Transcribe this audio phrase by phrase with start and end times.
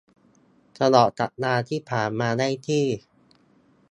[0.79, 2.85] ตลอดสัปดาห์ที่ผ่านมาได้ที่